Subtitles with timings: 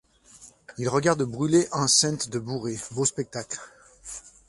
[0.79, 3.59] Ils regardent brûler un cent de bourrées; beau spectacle!